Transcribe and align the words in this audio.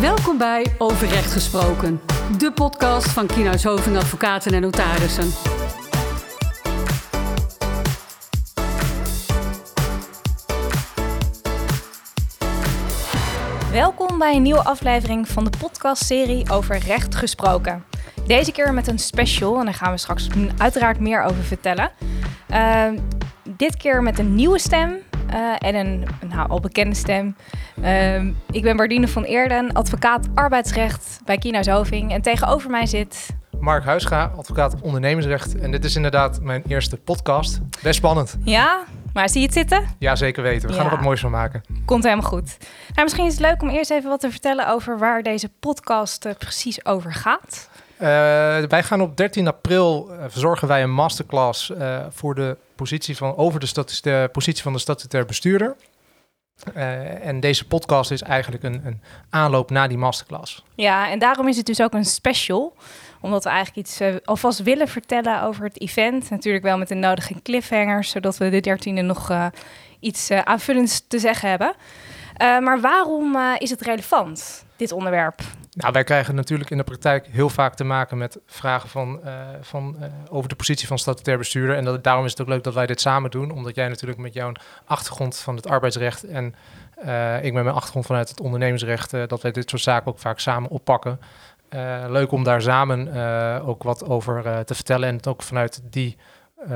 Welkom 0.00 0.38
bij 0.38 0.66
Over 0.78 1.08
Recht 1.08 1.32
Gesproken, 1.32 2.00
de 2.38 2.52
podcast 2.52 3.08
van 3.08 3.26
Kienhuis 3.26 3.64
Hoving 3.64 3.96
Advocaten 3.96 4.52
en 4.52 4.60
Notarissen. 4.60 5.30
Welkom 13.72 14.18
bij 14.18 14.34
een 14.34 14.42
nieuwe 14.42 14.64
aflevering 14.64 15.28
van 15.28 15.44
de 15.44 15.50
podcastserie 15.58 16.50
over 16.50 16.78
recht 16.78 17.14
gesproken. 17.14 17.84
Deze 18.26 18.52
keer 18.52 18.74
met 18.74 18.86
een 18.86 18.98
special 18.98 19.58
en 19.58 19.64
daar 19.64 19.74
gaan 19.74 19.92
we 19.92 19.98
straks 19.98 20.28
uiteraard 20.58 21.00
meer 21.00 21.22
over 21.22 21.42
vertellen. 21.42 21.90
Uh, 22.50 22.88
dit 23.42 23.76
keer 23.76 24.02
met 24.02 24.18
een 24.18 24.34
nieuwe 24.34 24.58
stem 24.58 24.96
uh, 25.36 25.54
en 25.58 25.74
een, 25.74 26.06
nou, 26.28 26.48
al 26.48 26.60
bekende 26.60 26.94
stem. 26.94 27.36
Uh, 27.82 28.22
ik 28.50 28.62
ben 28.62 28.76
Bardine 28.76 29.08
van 29.08 29.24
Eerden, 29.24 29.72
advocaat 29.72 30.26
arbeidsrecht 30.34 31.20
bij 31.24 31.38
Kienhuis 31.38 31.66
Hoving. 31.66 32.12
En 32.12 32.22
tegenover 32.22 32.70
mij 32.70 32.86
zit... 32.86 33.28
Mark 33.60 33.84
Huisga, 33.84 34.32
advocaat 34.36 34.80
ondernemersrecht. 34.80 35.58
En 35.58 35.70
dit 35.70 35.84
is 35.84 35.96
inderdaad 35.96 36.40
mijn 36.40 36.62
eerste 36.66 36.96
podcast. 36.96 37.60
Best 37.82 37.96
spannend. 37.96 38.36
Ja, 38.44 38.84
maar 39.12 39.28
zie 39.28 39.40
je 39.40 39.46
het 39.46 39.56
zitten? 39.56 39.84
Ja, 39.98 40.16
zeker 40.16 40.42
weten. 40.42 40.68
We 40.68 40.74
gaan 40.74 40.84
er 40.84 40.90
wat 40.90 41.00
moois 41.00 41.20
van 41.20 41.30
maken. 41.30 41.62
Komt 41.84 42.02
helemaal 42.02 42.28
goed. 42.28 42.56
Nou, 42.88 43.02
misschien 43.02 43.26
is 43.26 43.32
het 43.32 43.40
leuk 43.40 43.62
om 43.62 43.68
eerst 43.68 43.90
even 43.90 44.10
wat 44.10 44.20
te 44.20 44.30
vertellen 44.30 44.68
over 44.68 44.98
waar 44.98 45.22
deze 45.22 45.48
podcast 45.60 46.24
uh, 46.24 46.32
precies 46.38 46.84
over 46.84 47.14
gaat. 47.14 47.68
Uh, 47.96 48.02
wij 48.68 48.82
gaan 48.82 49.00
op 49.00 49.16
13 49.16 49.46
april 49.46 50.08
uh, 50.10 50.24
verzorgen 50.28 50.68
wij 50.68 50.82
een 50.82 50.92
masterclass 50.92 51.70
uh, 51.70 52.06
voor 52.10 52.34
de 52.34 52.56
positie 52.74 53.16
van, 53.16 53.36
over 53.36 53.60
de, 53.60 53.84
de 54.02 54.28
positie 54.32 54.62
van 54.62 54.72
de 54.72 54.78
statutair 54.78 55.26
bestuurder. 55.26 55.76
en 57.22 57.40
deze 57.40 57.66
podcast 57.66 58.10
is 58.10 58.22
eigenlijk 58.22 58.62
een, 58.62 58.80
een, 58.84 59.00
aanloop 59.30 59.70
na 59.70 59.86
die 59.86 59.98
masterclass. 59.98 60.64
Ja, 60.74 61.10
en 61.10 61.18
daarom 61.18 61.48
is 61.48 61.56
het 61.56 61.66
dus 61.66 61.80
ook 61.80 61.92
een 61.92 62.04
special. 62.04 62.76
Omdat 63.20 63.44
we 63.44 63.50
eigenlijk 63.50 63.88
iets 63.88 64.00
alvast 64.24 64.62
willen 64.62 64.88
vertellen 64.88 65.42
over 65.42 65.64
het 65.64 65.80
event. 65.80 66.30
Natuurlijk 66.30 66.64
wel 66.64 66.78
met 66.78 66.88
de 66.88 66.94
nodige 66.94 67.42
cliffhangers, 67.42 68.10
zodat 68.10 68.36
we 68.36 68.60
de 68.60 68.78
13e 68.78 69.04
nog 69.04 69.50
iets 70.00 70.30
aanvullends 70.30 71.06
te 71.08 71.18
zeggen 71.18 71.48
hebben. 71.48 71.74
maar 72.38 72.80
waarom 72.80 73.36
is 73.58 73.70
het 73.70 73.80
relevant, 73.80 74.64
dit 74.76 74.92
onderwerp? 74.92 75.40
Nou, 75.76 75.92
wij 75.92 76.04
krijgen 76.04 76.34
natuurlijk 76.34 76.70
in 76.70 76.76
de 76.76 76.84
praktijk 76.84 77.26
heel 77.26 77.48
vaak 77.48 77.74
te 77.74 77.84
maken 77.84 78.18
met 78.18 78.38
vragen 78.46 78.88
van, 78.88 79.20
uh, 79.24 79.32
van, 79.60 79.96
uh, 80.00 80.06
over 80.28 80.48
de 80.48 80.54
positie 80.54 80.86
van 80.86 80.98
statutair 80.98 81.38
bestuurder. 81.38 81.76
En 81.76 81.84
dat, 81.84 82.04
daarom 82.04 82.24
is 82.24 82.30
het 82.30 82.40
ook 82.40 82.48
leuk 82.48 82.64
dat 82.64 82.74
wij 82.74 82.86
dit 82.86 83.00
samen 83.00 83.30
doen, 83.30 83.50
omdat 83.50 83.74
jij 83.74 83.88
natuurlijk 83.88 84.20
met 84.20 84.34
jouw 84.34 84.52
achtergrond 84.84 85.38
van 85.38 85.56
het 85.56 85.68
arbeidsrecht 85.68 86.24
en 86.24 86.54
uh, 87.04 87.44
ik 87.44 87.52
met 87.52 87.62
mijn 87.62 87.76
achtergrond 87.76 88.06
vanuit 88.06 88.28
het 88.28 88.40
ondernemersrecht, 88.40 89.10
dat 89.10 89.42
wij 89.42 89.50
dit 89.50 89.70
soort 89.70 89.82
zaken 89.82 90.12
ook 90.12 90.18
vaak 90.18 90.38
samen 90.38 90.70
oppakken. 90.70 91.20
leuk 92.08 92.32
om 92.32 92.44
daar 92.44 92.62
samen 92.62 93.12
ook 93.62 93.82
wat 93.82 94.04
over 94.04 94.64
te 94.64 94.74
vertellen 94.74 95.08
en 95.08 95.16
het 95.16 95.26
ook 95.26 95.42
vanuit 95.42 95.82
die 95.90 96.16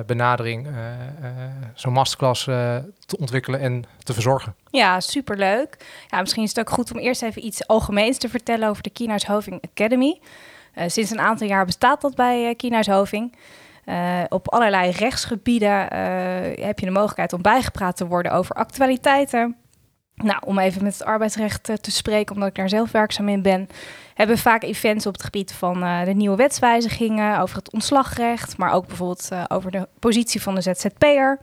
benadering 0.06 0.66
uh, 0.66 0.72
uh, 0.72 1.30
zo'n 1.74 1.92
masterclass 1.92 2.44
te 2.44 3.16
ontwikkelen 3.18 3.60
en 3.60 3.84
te 4.02 4.12
verzorgen. 4.12 4.54
Ja, 4.70 5.00
superleuk. 5.00 5.76
Ja, 6.08 6.20
misschien 6.20 6.42
is 6.42 6.48
het 6.48 6.60
ook 6.60 6.70
goed 6.70 6.92
om 6.92 6.98
eerst 6.98 7.22
even 7.22 7.44
iets 7.44 7.66
algemeens 7.66 8.18
te 8.18 8.28
vertellen 8.28 8.68
over 8.68 8.82
de 8.82 8.90
Kienhuis 8.90 9.26
Hoving 9.26 9.64
Academy. 9.70 10.20
sinds 10.86 11.10
een 11.10 11.20
aantal 11.20 11.46
jaar 11.46 11.64
bestaat 11.64 12.00
dat 12.00 12.14
bij 12.14 12.54
Kienhuis 12.54 12.86
Hoving. 12.86 13.36
op 14.28 14.48
allerlei 14.48 14.90
rechtsgebieden 14.90 15.78
heb 16.64 16.78
je 16.78 16.86
de 16.86 16.90
mogelijkheid 16.90 17.32
om 17.32 17.42
bijgepraat 17.42 17.96
te 17.96 18.06
worden 18.06 18.32
over 18.32 18.54
actualiteiten. 18.54 19.56
Nou, 20.22 20.38
om 20.44 20.58
even 20.58 20.82
met 20.84 20.92
het 20.92 21.04
arbeidsrecht 21.04 21.62
te 21.62 21.90
spreken, 21.90 22.34
omdat 22.34 22.48
ik 22.48 22.54
daar 22.54 22.68
zelf 22.68 22.90
werkzaam 22.90 23.28
in 23.28 23.42
ben, 23.42 23.68
hebben 24.14 24.36
we 24.36 24.42
vaak 24.42 24.62
events 24.62 25.06
op 25.06 25.12
het 25.12 25.22
gebied 25.22 25.52
van 25.52 25.82
uh, 25.82 26.04
de 26.04 26.12
nieuwe 26.12 26.36
wetswijzigingen, 26.36 27.40
over 27.40 27.56
het 27.56 27.72
ontslagrecht, 27.72 28.56
maar 28.56 28.72
ook 28.72 28.86
bijvoorbeeld 28.86 29.28
uh, 29.32 29.44
over 29.48 29.70
de 29.70 29.88
positie 29.98 30.42
van 30.42 30.54
de 30.54 30.60
ZZP'er. 30.60 31.38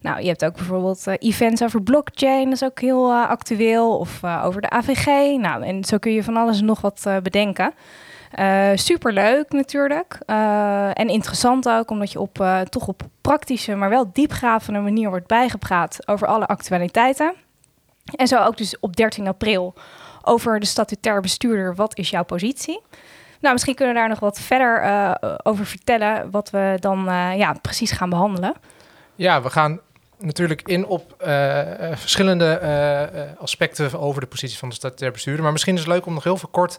Nou, 0.00 0.20
je 0.20 0.28
hebt 0.28 0.44
ook 0.44 0.54
bijvoorbeeld 0.54 1.06
events 1.06 1.62
over 1.62 1.82
blockchain, 1.82 2.44
dat 2.44 2.52
is 2.52 2.64
ook 2.64 2.80
heel 2.80 3.14
actueel, 3.14 3.98
of 3.98 4.24
over 4.24 4.60
de 4.60 4.70
AVG. 4.70 5.06
Nou, 5.38 5.64
en 5.64 5.84
zo 5.84 5.98
kun 5.98 6.12
je 6.12 6.24
van 6.24 6.36
alles 6.36 6.58
en 6.58 6.64
nog 6.64 6.80
wat 6.80 7.06
bedenken. 7.22 7.74
superleuk 8.74 9.52
natuurlijk. 9.52 10.18
en 10.94 11.08
interessant 11.08 11.68
ook, 11.68 11.90
omdat 11.90 12.12
je 12.12 12.20
op, 12.20 12.46
toch 12.68 12.88
op 12.88 13.02
praktische, 13.20 13.74
maar 13.74 13.90
wel 13.90 14.10
diepgravende 14.12 14.80
manier 14.80 15.08
wordt 15.08 15.26
bijgepraat 15.26 16.08
over 16.08 16.26
alle 16.26 16.46
actualiteiten. 16.46 17.34
En 18.14 18.26
zo 18.26 18.44
ook 18.44 18.56
dus 18.56 18.78
op 18.78 18.96
13 18.96 19.26
april 19.26 19.74
over 20.22 20.60
de 20.60 20.66
statutair 20.66 21.20
bestuurder. 21.20 21.74
Wat 21.74 21.98
is 21.98 22.10
jouw 22.10 22.24
positie? 22.24 22.80
Nou, 23.40 23.52
misschien 23.52 23.74
kunnen 23.74 23.94
we 23.94 24.00
daar 24.00 24.08
nog 24.08 24.20
wat 24.20 24.40
verder 24.40 24.84
uh, 24.84 25.14
over 25.42 25.66
vertellen, 25.66 26.30
wat 26.30 26.50
we 26.50 26.76
dan 26.80 27.08
uh, 27.08 27.36
ja, 27.36 27.52
precies 27.62 27.90
gaan 27.90 28.10
behandelen. 28.10 28.54
Ja, 29.14 29.42
we 29.42 29.50
gaan 29.50 29.80
natuurlijk 30.18 30.62
in 30.62 30.86
op 30.86 31.14
uh, 31.20 31.28
verschillende 31.94 33.36
aspecten 33.38 34.00
over 34.00 34.20
de 34.20 34.26
positie 34.26 34.58
van 34.58 34.68
de 34.68 34.74
statutair 34.74 35.12
bestuurder. 35.12 35.42
Maar 35.42 35.52
misschien 35.52 35.74
is 35.74 35.80
het 35.80 35.88
leuk 35.88 36.06
om 36.06 36.14
nog 36.14 36.24
heel 36.24 36.36
veel 36.36 36.48
kort 36.48 36.78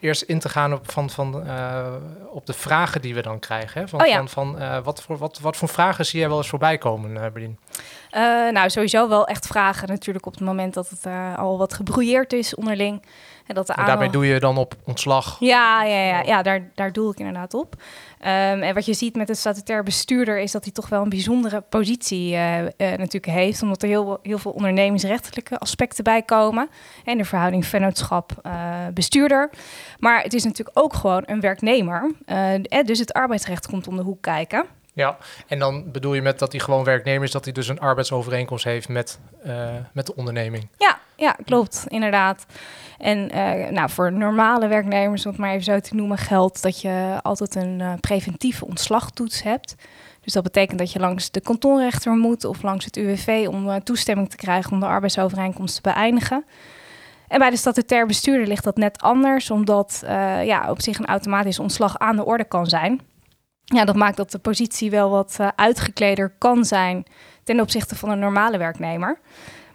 eerst 0.00 0.22
in 0.22 0.38
te 0.38 0.48
gaan 0.48 0.72
op, 0.72 0.92
van, 0.92 1.10
van, 1.10 1.44
op 2.30 2.46
de 2.46 2.52
vragen 2.52 3.00
die 3.00 3.14
we 3.14 3.22
dan 3.22 3.38
krijgen. 3.38 3.80
Hè? 3.80 3.88
Van, 3.88 4.00
oh 4.00 4.06
ja. 4.06 4.26
van, 4.26 4.28
van 4.28 4.82
wat, 4.82 5.02
voor, 5.02 5.18
wat, 5.18 5.38
wat 5.38 5.56
voor 5.56 5.68
vragen 5.68 6.06
zie 6.06 6.18
jij 6.18 6.28
wel 6.28 6.38
eens 6.38 6.48
voorbij 6.48 6.78
komen, 6.78 7.32
Berlin? 7.32 7.58
Uh, 8.14 8.20
nou, 8.52 8.70
sowieso 8.70 9.08
wel 9.08 9.26
echt 9.26 9.46
vragen 9.46 9.88
natuurlijk 9.88 10.26
op 10.26 10.32
het 10.32 10.42
moment 10.42 10.74
dat 10.74 10.88
het 10.88 11.06
uh, 11.06 11.38
al 11.38 11.58
wat 11.58 11.74
gebrouilleerd 11.74 12.32
is 12.32 12.54
onderling. 12.54 13.02
En, 13.46 13.54
dat 13.54 13.66
de 13.66 13.72
en 13.72 13.86
daarmee 13.86 14.10
doe 14.10 14.26
je 14.26 14.40
dan 14.40 14.56
op 14.56 14.74
ontslag? 14.84 15.36
Ja, 15.40 15.82
ja, 15.84 16.02
ja, 16.02 16.22
ja 16.22 16.42
daar, 16.42 16.70
daar 16.74 16.92
doe 16.92 17.12
ik 17.12 17.18
inderdaad 17.18 17.54
op. 17.54 17.74
Um, 18.20 18.62
en 18.62 18.74
wat 18.74 18.86
je 18.86 18.94
ziet 18.94 19.16
met 19.16 19.28
een 19.28 19.36
statutair 19.36 19.82
bestuurder 19.82 20.38
is 20.38 20.52
dat 20.52 20.64
hij 20.64 20.72
toch 20.72 20.88
wel 20.88 21.02
een 21.02 21.08
bijzondere 21.08 21.60
positie 21.60 22.32
uh, 22.32 22.38
natuurlijk 22.76 23.26
heeft. 23.26 23.62
Omdat 23.62 23.82
er 23.82 23.88
heel, 23.88 24.18
heel 24.22 24.38
veel 24.38 24.50
ondernemingsrechtelijke 24.50 25.58
aspecten 25.58 26.04
bij 26.04 26.22
komen. 26.22 26.68
En 27.04 27.18
de 27.18 27.24
verhouding 27.24 27.66
vennootschap-bestuurder. 27.66 29.50
maar 29.98 30.22
het 30.22 30.34
is 30.34 30.44
natuurlijk 30.44 30.78
ook 30.78 30.94
gewoon 30.94 31.22
een 31.26 31.40
werknemer. 31.40 32.10
dus 32.84 32.98
het 32.98 33.12
arbeidsrecht 33.12 33.66
komt 33.66 33.88
om 33.88 33.96
de 33.96 34.02
hoek 34.02 34.22
kijken. 34.22 34.66
Ja, 34.98 35.16
en 35.46 35.58
dan 35.58 35.90
bedoel 35.90 36.14
je 36.14 36.22
met 36.22 36.38
dat 36.38 36.52
hij 36.52 36.60
gewoon 36.60 36.84
werknemer 36.84 37.22
is, 37.22 37.30
dat 37.30 37.44
hij 37.44 37.52
dus 37.52 37.68
een 37.68 37.80
arbeidsovereenkomst 37.80 38.64
heeft 38.64 38.88
met, 38.88 39.18
uh, 39.46 39.68
met 39.92 40.06
de 40.06 40.14
onderneming. 40.16 40.68
Ja, 40.76 40.98
ja, 41.16 41.36
klopt, 41.44 41.84
inderdaad. 41.88 42.46
En 42.98 43.18
uh, 43.18 43.68
nou, 43.68 43.90
voor 43.90 44.12
normale 44.12 44.66
werknemers, 44.66 45.26
om 45.26 45.30
het 45.30 45.40
maar 45.40 45.50
even 45.50 45.64
zo 45.64 45.80
te 45.80 45.94
noemen, 45.94 46.18
geldt 46.18 46.62
dat 46.62 46.80
je 46.80 47.18
altijd 47.22 47.54
een 47.54 47.80
uh, 47.80 47.92
preventieve 48.00 48.66
ontslagtoets 48.66 49.42
hebt. 49.42 49.74
Dus 50.20 50.32
dat 50.32 50.42
betekent 50.42 50.78
dat 50.78 50.92
je 50.92 50.98
langs 50.98 51.30
de 51.30 51.40
kantonrechter 51.40 52.12
moet 52.12 52.44
of 52.44 52.62
langs 52.62 52.84
het 52.84 52.96
UWV 52.96 53.46
om 53.50 53.82
toestemming 53.82 54.30
te 54.30 54.36
krijgen 54.36 54.72
om 54.72 54.80
de 54.80 54.86
arbeidsovereenkomst 54.86 55.74
te 55.74 55.80
beëindigen. 55.82 56.44
En 57.28 57.38
bij 57.38 57.50
de 57.50 57.56
statutair 57.56 58.06
bestuurder 58.06 58.46
ligt 58.46 58.64
dat 58.64 58.76
net 58.76 59.00
anders, 59.00 59.50
omdat 59.50 60.02
ja, 60.44 60.70
op 60.70 60.80
zich 60.80 60.98
een 60.98 61.06
automatisch 61.06 61.58
ontslag 61.58 61.98
aan 61.98 62.16
de 62.16 62.24
orde 62.24 62.44
kan 62.44 62.66
zijn. 62.66 63.00
Ja, 63.74 63.84
dat 63.84 63.96
maakt 63.96 64.16
dat 64.16 64.30
de 64.30 64.38
positie 64.38 64.90
wel 64.90 65.10
wat 65.10 65.36
uh, 65.40 65.48
uitgekleder 65.56 66.32
kan 66.38 66.64
zijn 66.64 67.06
ten 67.42 67.60
opzichte 67.60 67.96
van 67.96 68.10
een 68.10 68.18
normale 68.18 68.58
werknemer. 68.58 69.18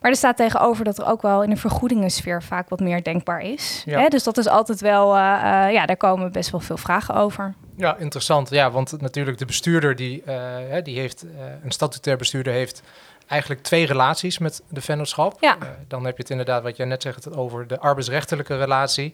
Maar 0.02 0.12
er 0.12 0.18
staat 0.18 0.38
tegenover 0.38 0.86
dat 0.86 0.98
er 0.98 1.06
ook 1.06 1.22
wel 1.22 1.44
in 1.44 1.50
de 1.50 1.56
vergoedingensfeer 1.56 2.44
vaak 2.44 2.70
wat 2.70 2.80
meer 2.80 3.04
denkbaar 3.04 3.42
is. 3.42 3.84
Ja. 3.86 4.00
Hè? 4.00 4.08
Dus 4.08 4.24
dat 4.24 4.38
is 4.38 4.48
altijd 4.48 4.82
wel, 4.82 5.16
uh, 5.16 5.22
uh, 5.22 5.74
ja, 5.74 5.86
daar 5.86 5.98
komen 5.98 6.32
best 6.32 6.50
wel 6.50 6.60
veel 6.60 6.78
vragen 6.78 7.16
over. 7.16 7.54
Ja, 7.78 7.98
interessant. 7.98 8.50
Ja, 8.50 8.72
want 8.72 9.02
natuurlijk 9.02 9.38
de 9.38 9.46
bestuurder 9.46 9.96
die, 9.96 10.24
die 10.84 11.00
heeft, 11.00 11.26
een 11.64 11.72
statutair 11.72 12.18
bestuurder 12.18 12.54
heeft 12.54 12.82
eigenlijk 13.28 13.62
twee 13.62 13.86
relaties 13.86 14.38
met 14.38 14.62
de 14.70 14.82
vennootschap. 14.82 15.38
Ja. 15.40 15.58
dan 15.88 16.06
heb 16.06 16.16
je 16.16 16.22
het 16.22 16.32
inderdaad, 16.32 16.64
wat 16.64 16.78
jij 16.78 16.86
net 16.86 17.02
zegt, 17.02 17.36
over 17.36 17.68
de 17.68 17.80
arbeidsrechtelijke 17.80 18.58
relatie. 18.58 19.14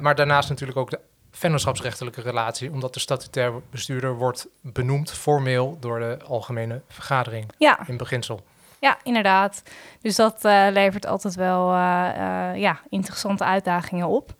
maar 0.00 0.14
daarnaast 0.14 0.48
natuurlijk 0.48 0.78
ook 0.78 0.90
de 0.90 1.00
vennootschapsrechtelijke 1.30 2.20
relatie, 2.20 2.70
omdat 2.70 2.94
de 2.94 3.00
statutair 3.00 3.52
bestuurder 3.70 4.16
wordt 4.16 4.48
benoemd 4.60 5.12
formeel 5.12 5.76
door 5.80 5.98
de 5.98 6.18
algemene 6.26 6.80
vergadering 6.88 7.52
ja. 7.58 7.86
in 7.86 7.96
beginsel. 7.96 8.40
Ja, 8.80 8.98
inderdaad. 9.02 9.62
Dus 10.00 10.16
dat 10.16 10.44
uh, 10.44 10.66
levert 10.70 11.06
altijd 11.06 11.34
wel 11.34 11.72
uh, 11.72 12.08
uh, 12.16 12.56
ja, 12.56 12.80
interessante 12.88 13.44
uitdagingen 13.44 14.06
op. 14.06 14.34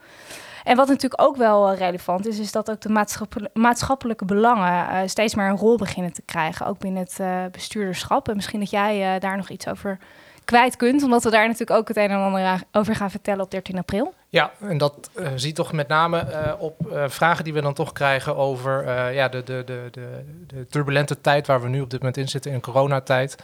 En 0.64 0.76
wat 0.76 0.88
natuurlijk 0.88 1.22
ook 1.22 1.36
wel 1.36 1.74
relevant 1.74 2.26
is, 2.26 2.38
is 2.38 2.52
dat 2.52 2.70
ook 2.70 2.80
de 2.80 3.04
maatschappelijke 3.52 4.24
belangen 4.24 5.08
steeds 5.08 5.34
meer 5.34 5.46
een 5.46 5.56
rol 5.56 5.76
beginnen 5.76 6.12
te 6.12 6.22
krijgen, 6.22 6.66
ook 6.66 6.78
binnen 6.78 7.06
het 7.08 7.52
bestuurderschap. 7.52 8.28
En 8.28 8.36
misschien 8.36 8.60
dat 8.60 8.70
jij 8.70 9.18
daar 9.18 9.36
nog 9.36 9.48
iets 9.48 9.68
over 9.68 9.98
kwijt 10.44 10.76
kunt, 10.76 11.02
omdat 11.02 11.24
we 11.24 11.30
daar 11.30 11.46
natuurlijk 11.46 11.80
ook 11.80 11.88
het 11.88 11.96
een 11.96 12.10
en 12.10 12.22
ander 12.22 12.62
over 12.72 12.94
gaan 12.94 13.10
vertellen 13.10 13.44
op 13.44 13.50
13 13.50 13.78
april. 13.78 14.14
Ja, 14.32 14.52
en 14.60 14.78
dat 14.78 15.10
uh, 15.14 15.28
ziet 15.34 15.54
toch 15.54 15.72
met 15.72 15.88
name 15.88 16.26
uh, 16.28 16.52
op 16.58 16.92
uh, 16.92 17.04
vragen 17.08 17.44
die 17.44 17.52
we 17.52 17.60
dan 17.60 17.74
toch 17.74 17.92
krijgen 17.92 18.36
over 18.36 18.92
ja, 19.12 19.28
de, 19.28 19.42
de, 19.42 19.62
de, 19.66 19.88
de, 19.90 20.24
de 20.46 20.66
turbulente 20.66 21.20
tijd 21.20 21.46
waar 21.46 21.62
we 21.62 21.68
nu 21.68 21.80
op 21.80 21.90
dit 21.90 21.98
moment 21.98 22.16
in 22.16 22.28
zitten, 22.28 22.52
in 22.52 22.60
coronatijd. 22.60 23.36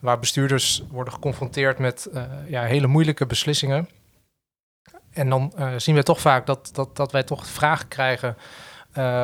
Waar 0.00 0.18
bestuurders 0.18 0.82
worden 0.90 1.12
geconfronteerd 1.12 1.78
met 1.78 2.08
ja, 2.46 2.62
hele 2.62 2.86
moeilijke 2.86 3.26
beslissingen. 3.26 3.88
en 5.12 5.28
dan 5.28 5.52
zien 5.76 5.94
we 5.94 6.02
toch 6.02 6.20
vaak 6.20 6.46
dat, 6.46 6.70
dat, 6.72 6.96
dat 6.96 7.12
wij 7.12 7.22
toch 7.22 7.46
vragen 7.46 7.88
krijgen 7.88 8.36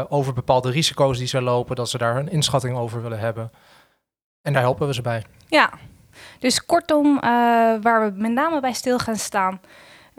over 0.09 0.33
bepaalde 0.33 0.71
risico's 0.71 1.19
die 1.19 1.27
ze 1.27 1.41
lopen, 1.41 1.77
dat 1.77 1.91
ze 1.91 1.99
daar 1.99 2.17
een 2.17 2.31
inschatting 2.31 2.77
over 2.77 3.03
willen 3.03 3.19
hebben. 3.19 3.51
En 4.43 4.53
daar 4.53 4.63
helpen 4.63 4.87
we 4.87 4.95
ze 4.95 5.03
bij. 5.03 5.25
Ja, 5.47 5.71
dus 6.39 6.67
kortom, 6.67 7.21
waar 7.81 8.05
we 8.05 8.21
met 8.21 8.33
name 8.33 8.61
bij 8.61 8.73
stil 8.73 8.99
gaan 8.99 9.17
staan, 9.17 9.61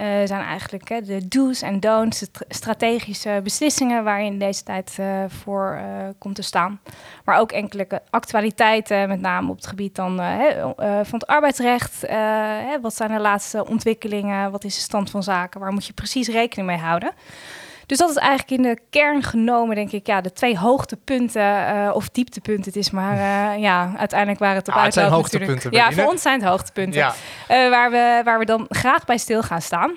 uh, 0.01 0.07
zijn 0.25 0.41
eigenlijk 0.41 0.89
hè, 0.89 1.01
de 1.01 1.27
do's 1.27 1.61
en 1.61 1.79
don'ts, 1.79 2.19
de 2.19 2.29
strategische 2.47 3.39
beslissingen 3.43 4.03
waarin 4.03 4.39
deze 4.39 4.63
tijd 4.63 4.97
uh, 4.99 5.23
voor 5.27 5.75
uh, 5.75 6.07
komt 6.17 6.35
te 6.35 6.41
staan. 6.41 6.79
Maar 7.25 7.39
ook 7.39 7.51
enkele 7.51 8.01
actualiteiten, 8.09 9.07
met 9.07 9.21
name 9.21 9.49
op 9.49 9.55
het 9.55 9.67
gebied 9.67 9.95
dan, 9.95 10.15
van 11.03 11.19
het 11.19 11.27
arbeidsrecht. 11.27 12.01
Hè, 12.07 12.81
wat 12.81 12.95
zijn 12.95 13.11
de 13.11 13.19
laatste 13.19 13.67
ontwikkelingen? 13.67 14.51
Wat 14.51 14.63
is 14.63 14.75
de 14.75 14.81
stand 14.81 15.09
van 15.09 15.23
zaken? 15.23 15.59
Waar 15.59 15.73
moet 15.73 15.85
je 15.85 15.93
precies 15.93 16.27
rekening 16.27 16.67
mee 16.67 16.77
houden? 16.77 17.11
Dus 17.91 17.99
dat 17.99 18.09
is 18.09 18.15
eigenlijk 18.15 18.51
in 18.51 18.61
de 18.61 18.81
kern 18.89 19.23
genomen, 19.23 19.75
denk 19.75 19.91
ik, 19.91 20.07
ja, 20.07 20.21
de 20.21 20.33
twee 20.33 20.57
hoogtepunten 20.57 21.41
uh, 21.41 21.91
of 21.93 22.09
dieptepunten. 22.09 22.63
Het 22.63 22.75
is 22.75 22.91
maar, 22.91 23.15
uh, 23.15 23.61
ja, 23.67 23.93
uiteindelijk 23.97 24.39
waren 24.39 24.55
het 24.55 24.67
op 24.67 24.73
ah, 24.73 24.83
het 24.83 24.93
zijn 24.93 25.11
hoogtepunten. 25.11 25.71
Ja, 25.71 25.91
voor 25.91 26.05
ons 26.05 26.21
zijn 26.21 26.39
het 26.39 26.49
hoogtepunten. 26.49 26.99
Ja. 26.99 27.13
Uh, 27.49 27.69
waar, 27.69 27.91
we, 27.91 28.21
waar 28.23 28.39
we 28.39 28.45
dan 28.45 28.65
graag 28.69 29.05
bij 29.05 29.17
stil 29.17 29.41
gaan 29.41 29.61
staan. 29.61 29.93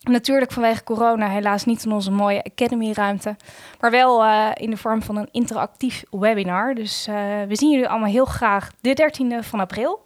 Natuurlijk 0.00 0.52
vanwege 0.52 0.84
corona 0.84 1.28
helaas 1.28 1.64
niet 1.64 1.84
in 1.84 1.92
onze 1.92 2.10
mooie 2.10 2.42
Academy-ruimte, 2.42 3.36
maar 3.80 3.90
wel 3.90 4.24
in 4.52 4.70
de 4.70 4.76
vorm 4.76 5.02
van 5.02 5.16
een 5.16 5.28
interactief 5.30 6.02
webinar. 6.10 6.74
Dus 6.74 7.06
we 7.48 7.56
zien 7.56 7.70
jullie 7.70 7.88
allemaal 7.88 8.10
heel 8.10 8.24
graag 8.24 8.70
de 8.80 9.10
13e 9.12 9.46
van 9.46 9.60
april. 9.60 10.02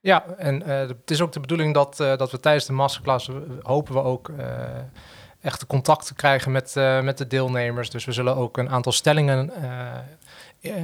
Ja, 0.00 0.24
en 0.36 0.62
het 0.62 1.10
is 1.10 1.20
ook 1.20 1.32
de 1.32 1.40
bedoeling 1.40 1.74
dat, 1.74 1.96
dat 1.96 2.30
we 2.30 2.40
tijdens 2.40 2.66
de 2.66 2.72
masterclass 2.72 3.30
hopen 3.62 3.94
we 3.94 4.02
ook 4.02 4.30
echte 5.40 5.66
contact 5.66 6.06
te 6.06 6.14
krijgen 6.14 6.52
met, 6.52 6.74
uh, 6.76 7.00
met 7.00 7.18
de 7.18 7.26
deelnemers. 7.26 7.90
Dus 7.90 8.04
we 8.04 8.12
zullen 8.12 8.36
ook 8.36 8.58
een 8.58 8.68
aantal 8.68 8.92
stellingen 8.92 9.52
uh, 10.62 10.74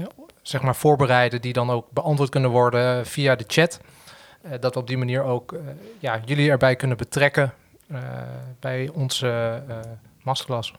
zeg 0.42 0.62
maar 0.62 0.76
voorbereiden 0.76 1.40
die 1.40 1.52
dan 1.52 1.70
ook 1.70 1.86
beantwoord 1.90 2.30
kunnen 2.30 2.50
worden 2.50 3.06
via 3.06 3.36
de 3.36 3.44
chat. 3.46 3.80
dat 4.60 4.74
we 4.74 4.80
op 4.80 4.86
die 4.86 4.98
manier 4.98 5.22
ook 5.22 5.54
ja, 5.98 6.20
jullie 6.24 6.50
erbij 6.50 6.76
kunnen 6.76 6.96
betrekken 6.96 7.54
bij 8.60 8.90
onze 8.92 9.62
masterclass. 10.22 10.72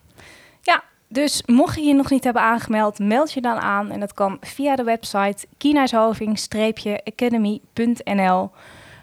Ja, 0.61 0.83
dus 1.07 1.43
mocht 1.45 1.75
je 1.75 1.81
je 1.81 1.93
nog 1.93 2.09
niet 2.09 2.23
hebben 2.23 2.41
aangemeld, 2.41 2.99
meld 2.99 3.31
je 3.31 3.41
dan 3.41 3.57
aan. 3.57 3.91
En 3.91 3.99
dat 3.99 4.13
kan 4.13 4.37
via 4.41 4.75
de 4.75 4.83
website 4.83 5.47
kienhuishoving-academy.nl. 5.57 8.51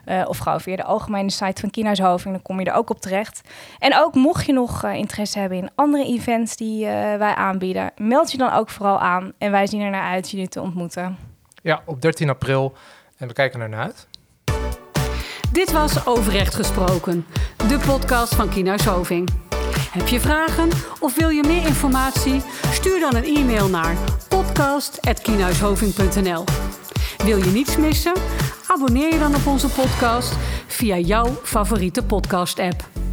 Uh, 0.06 0.22
of 0.26 0.38
gewoon 0.38 0.60
via 0.60 0.76
de 0.76 0.84
algemene 0.84 1.30
site 1.30 1.60
van 1.60 1.70
Kienhuishoving, 1.70 2.34
dan 2.34 2.42
kom 2.42 2.60
je 2.60 2.66
er 2.66 2.76
ook 2.76 2.90
op 2.90 3.00
terecht. 3.00 3.40
En 3.78 3.96
ook 3.96 4.14
mocht 4.14 4.46
je 4.46 4.52
nog 4.52 4.84
uh, 4.84 4.94
interesse 4.94 5.38
hebben 5.38 5.58
in 5.58 5.70
andere 5.74 6.04
events 6.04 6.56
die 6.56 6.84
uh, 6.84 6.90
wij 7.16 7.34
aanbieden, 7.34 7.92
meld 7.96 8.32
je 8.32 8.38
dan 8.38 8.52
ook 8.52 8.70
vooral 8.70 8.98
aan. 8.98 9.32
En 9.38 9.50
wij 9.50 9.66
zien 9.66 9.80
er 9.80 9.90
naar 9.90 10.10
uit 10.10 10.30
jullie 10.30 10.48
te 10.48 10.60
ontmoeten. 10.60 11.16
Ja, 11.62 11.82
op 11.84 12.02
13 12.02 12.28
april. 12.28 12.72
En 13.16 13.28
we 13.28 13.34
kijken 13.34 13.60
er 13.60 13.68
naar 13.68 13.80
uit. 13.80 14.08
Dit 15.52 15.72
was 15.72 16.06
Overrecht 16.06 16.54
Gesproken, 16.54 17.26
de 17.68 17.78
podcast 17.86 18.34
van 18.34 18.48
Kienhuishoving. 18.48 19.28
Heb 19.90 20.08
je 20.08 20.20
vragen 20.20 20.68
of 21.00 21.16
wil 21.16 21.28
je 21.28 21.44
meer 21.46 21.66
informatie? 21.66 22.42
Stuur 22.70 23.00
dan 23.00 23.14
een 23.14 23.24
e-mail 23.24 23.68
naar 23.68 23.96
podcast.kienhuishoving.nl 24.28 26.44
Wil 27.24 27.38
je 27.38 27.50
niets 27.50 27.76
missen? 27.76 28.12
Abonneer 28.74 29.12
je 29.12 29.18
dan 29.18 29.34
op 29.34 29.46
onze 29.46 29.68
podcast 29.68 30.32
via 30.66 30.98
jouw 30.98 31.26
favoriete 31.42 32.04
podcast-app. 32.04 33.03